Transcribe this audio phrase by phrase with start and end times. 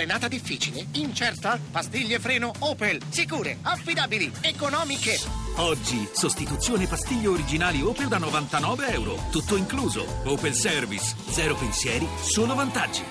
[0.00, 0.86] Frenata difficile?
[0.92, 1.60] Incerta?
[1.70, 3.02] Pastiglie freno Opel.
[3.10, 5.18] Sicure, affidabili, economiche.
[5.56, 9.16] Oggi, sostituzione pastiglie originali Opel da 99 euro.
[9.30, 10.06] Tutto incluso.
[10.24, 11.14] Opel Service.
[11.28, 13.02] Zero pensieri, solo vantaggi.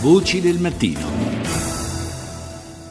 [0.00, 1.08] Voci del mattino.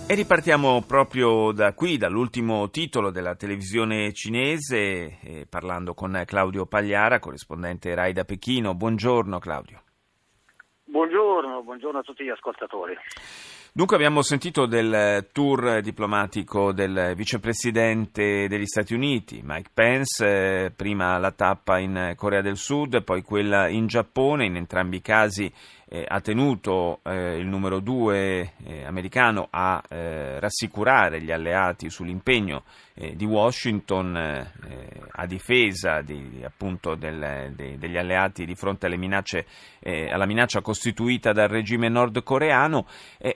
[0.06, 7.20] E ripartiamo proprio da qui, dall'ultimo titolo della televisione cinese, eh, parlando con Claudio Pagliara,
[7.20, 8.76] corrispondente Rai da Pechino.
[8.76, 9.84] Buongiorno Claudio.
[10.90, 12.98] Buongiorno, buongiorno a tutti gli ascoltatori.
[13.72, 21.20] Dunque abbiamo sentito del tour diplomatico del vicepresidente degli Stati Uniti, Mike Pence, eh, prima
[21.20, 25.54] la tappa in Corea del Sud, poi quella in Giappone, in entrambi i casi
[25.92, 32.64] eh, ha tenuto eh, il numero due eh, americano a eh, rassicurare gli alleati sull'impegno
[32.94, 34.52] eh, di Washington eh,
[35.12, 39.46] a difesa di, appunto del, de, degli alleati di fronte minacce,
[39.82, 42.86] alla minaccia costituita dal regime nordcoreano.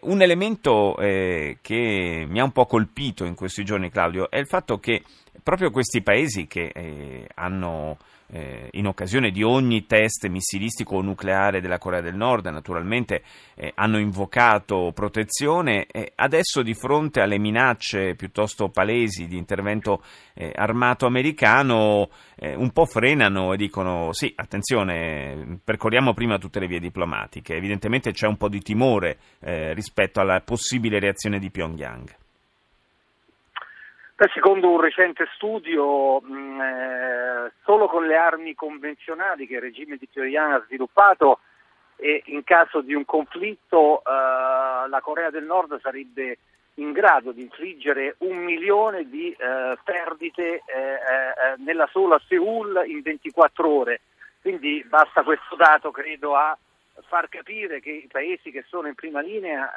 [0.02, 4.78] un elemento che mi ha un po' colpito in questi giorni, Claudio, è il fatto
[4.78, 5.04] che
[5.44, 7.98] proprio questi paesi che hanno
[8.34, 13.24] eh, in occasione di ogni test missilistico o nucleare della Corea del Nord, naturalmente
[13.56, 20.02] eh, hanno invocato protezione adesso di fronte alle minacce piuttosto palesi di intervento
[20.34, 26.68] eh, armato americano eh, un po' frenano e dicono sì, attenzione, percorriamo prima tutte le
[26.68, 27.56] vie diplomatiche.
[27.56, 32.22] Evidentemente c'è un po' di timore eh, rispetto alla possibile reazione di Pyongyang.
[34.32, 40.08] Secondo un recente studio, mh, eh, solo con le armi convenzionali che il regime di
[40.08, 41.40] Pyongyang ha sviluppato
[41.98, 46.38] e in caso di un conflitto eh, la Corea del Nord sarebbe
[46.76, 53.02] in grado di infliggere un milione di eh, perdite eh, eh, nella sola Seoul in
[53.02, 54.02] 24 ore.
[54.42, 56.58] Quindi basta questo dato, credo, a
[57.08, 59.72] far capire che i paesi che sono in prima linea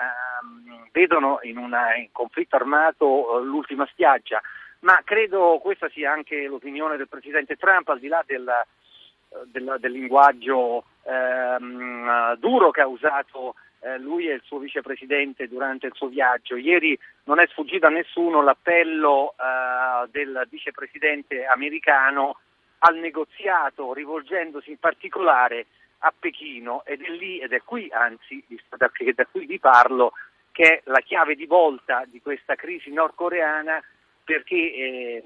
[0.96, 1.76] vedono in un
[2.10, 3.06] conflitto armato
[3.38, 4.40] eh, l'ultima spiaggia,
[4.80, 9.76] ma credo questa sia anche l'opinione del Presidente Trump al di là del, eh, del,
[9.78, 15.94] del linguaggio ehm, duro che ha usato eh, lui e il suo vicepresidente durante il
[15.94, 16.56] suo viaggio.
[16.56, 22.38] Ieri non è sfuggito a nessuno l'appello eh, del vicepresidente americano
[22.78, 25.66] al negoziato rivolgendosi in particolare
[25.98, 30.12] a Pechino ed è lì, ed è qui anzi, da, da qui vi parlo,
[30.56, 33.78] che è la chiave di volta di questa crisi nordcoreana
[34.24, 35.22] perché eh,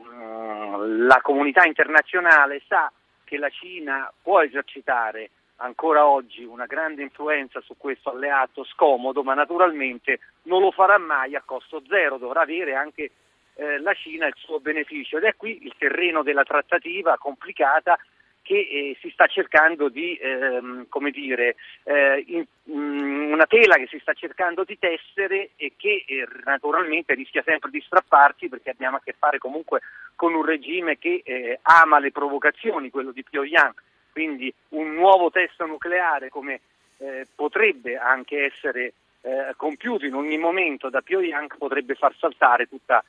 [1.07, 2.91] la comunità internazionale sa
[3.23, 9.35] che la Cina può esercitare ancora oggi una grande influenza su questo alleato scomodo, ma
[9.35, 13.13] naturalmente non lo farà mai a costo zero, dovrà avere anche
[13.55, 15.19] eh, la Cina il suo beneficio.
[15.19, 17.97] Ed è qui il terreno della trattativa complicata
[18.51, 23.77] che eh, si sta cercando di, ehm, come dire, eh, in, mh, mm, una tela
[23.77, 28.71] che si sta cercando di tessere e che eh, naturalmente rischia sempre di strapparsi perché
[28.71, 29.83] abbiamo a che fare comunque
[30.17, 33.75] con un regime che eh, ama le provocazioni, quello di Pyongyang,
[34.11, 36.61] quindi un nuovo test nucleare come
[36.97, 43.05] eh, potrebbe anche essere eh, compiuto in ogni momento da Pyongyang potrebbe far saltare tutta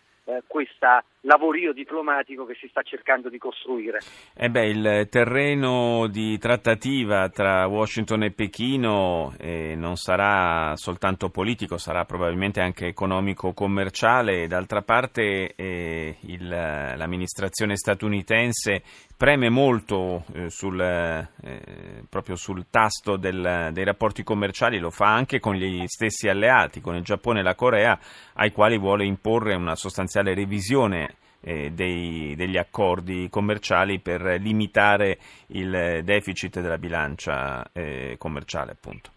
[0.46, 4.00] questo lavorio diplomatico che si sta cercando di costruire.
[4.34, 11.78] Eh beh, il terreno di trattativa tra Washington e Pechino eh, non sarà soltanto politico,
[11.78, 14.48] sarà probabilmente anche economico-commerciale.
[14.48, 18.82] D'altra parte eh, il, l'amministrazione statunitense
[19.16, 25.40] preme molto eh, sul, eh, proprio sul tasto del, dei rapporti commerciali, lo fa anche
[25.40, 28.00] con gli stessi alleati, con il Giappone e la Corea,
[28.34, 31.11] ai quali vuole imporre una sostanziale revisione
[31.42, 39.12] eh, dei, degli accordi commerciali per limitare il deficit della bilancia eh, commerciale, appunto.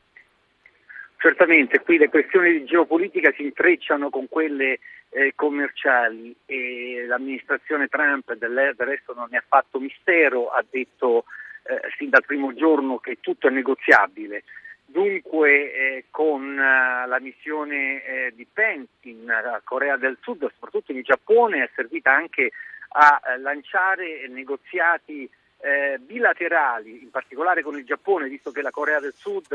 [1.25, 8.35] Certamente, qui le questioni di geopolitica si intrecciano con quelle eh, commerciali e l'amministrazione Trump
[8.35, 11.25] del, resto non ne ha fatto mistero, ha detto
[11.63, 14.45] eh, sin dal primo giorno che tutto è negoziabile.
[14.87, 20.93] Dunque eh, con uh, la missione eh, di Pence in uh, Corea del Sud, soprattutto
[20.93, 22.51] in Giappone, è servita anche
[22.91, 25.29] a uh, lanciare negoziati
[25.59, 29.47] eh, bilaterali, in particolare con il Giappone, visto che la Corea del Sud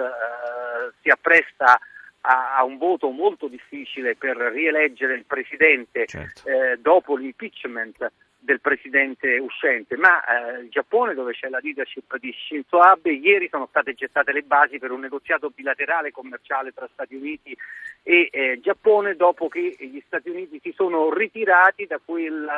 [1.02, 1.80] si appresta
[2.22, 6.50] a, a, un voto molto difficile per rieleggere il presidente certo.
[6.82, 8.12] dopo l'impeachment
[8.42, 13.50] del presidente uscente, ma eh, il Giappone, dove c'è la leadership di Shinzo Abe, ieri
[13.50, 17.56] sono state gettate le basi per un negoziato bilaterale commerciale tra Stati Uniti
[18.02, 22.50] e eh, Giappone dopo che gli Stati Uniti si sono ritirati da quel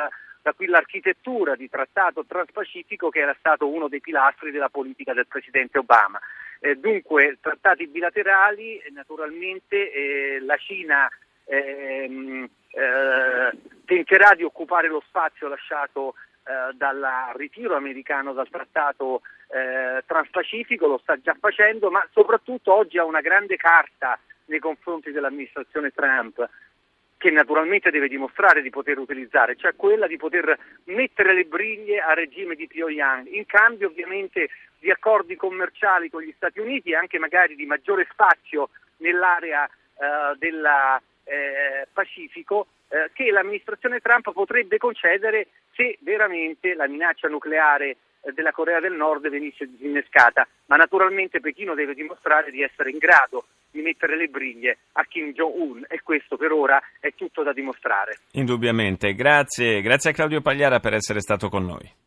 [0.42, 5.28] da qui l'architettura di trattato transpacifico che era stato uno dei pilastri della politica del
[5.28, 6.18] presidente Obama.
[6.64, 11.10] Eh, dunque, trattati bilaterali, naturalmente eh, la Cina
[11.44, 16.14] ehm, eh, tenterà di occupare lo spazio lasciato
[16.44, 17.04] eh, dal
[17.34, 23.22] ritiro americano dal trattato eh, transpacifico, lo sta già facendo, ma soprattutto oggi ha una
[23.22, 26.48] grande carta nei confronti dell'amministrazione Trump
[27.22, 32.16] che naturalmente deve dimostrare di poter utilizzare, cioè quella di poter mettere le briglie al
[32.16, 34.48] regime di Pyongyang, in cambio ovviamente
[34.80, 40.36] di accordi commerciali con gli Stati Uniti e anche magari di maggiore spazio nell'area eh,
[40.36, 40.66] del
[41.22, 45.46] eh, Pacifico eh, che l'amministrazione Trump potrebbe concedere
[45.76, 47.98] se veramente la minaccia nucleare
[48.34, 53.46] della Corea del Nord venisse disinnescata, ma naturalmente Pechino deve dimostrare di essere in grado
[53.70, 58.18] di mettere le briglie a Kim Jong-un e questo per ora è tutto da dimostrare.
[58.32, 62.00] Indubbiamente, grazie, grazie a Claudio Pagliara per essere stato con noi.